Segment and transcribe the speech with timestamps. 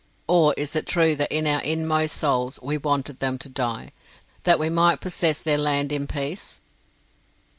[0.25, 3.91] Or is it true that in our inmost souls we wanted them to die,
[4.45, 6.59] that we might possess their land in peace?